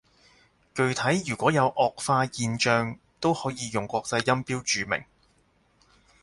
[0.73, 5.03] 具體如果有顎化現象，都可以用國際音標注明